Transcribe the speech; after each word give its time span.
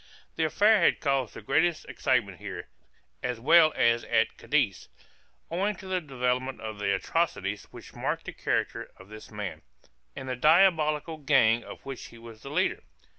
The 0.35 0.45
affair 0.45 0.81
had 0.81 0.99
caused 0.99 1.35
the 1.35 1.43
greatest 1.43 1.85
excitement 1.85 2.39
here, 2.39 2.69
as 3.21 3.39
well 3.39 3.71
as 3.75 4.03
at 4.05 4.35
Cadiz, 4.35 4.89
owing 5.51 5.75
to 5.75 5.85
the 5.85 6.01
development 6.01 6.59
of 6.59 6.79
the 6.79 6.95
atrocities 6.95 7.65
which 7.65 7.93
marked 7.93 8.25
the 8.25 8.33
character 8.33 8.89
of 8.97 9.09
this 9.09 9.29
man, 9.29 9.61
and 10.15 10.27
the 10.27 10.35
diabolical 10.35 11.17
gang 11.17 11.63
of 11.63 11.85
which 11.85 12.05
he 12.07 12.17
was 12.17 12.41
the 12.41 12.49
leader. 12.49 12.81